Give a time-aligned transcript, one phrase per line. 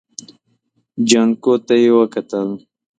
[1.09, 2.47] جانکو ته يې وکتل.